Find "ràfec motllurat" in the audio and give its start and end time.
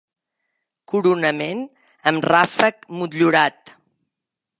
2.33-3.75